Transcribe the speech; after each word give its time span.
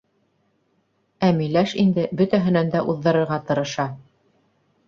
Ә 1.27 1.29
Миләш 1.41 1.75
инде 1.85 2.07
бөтәһенән 2.23 2.73
дә 2.77 2.85
уҙҙырырға 2.95 3.41
тырыша. 3.51 3.87